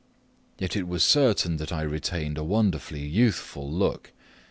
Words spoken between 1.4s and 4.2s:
that I retained a wonderfully youthful look.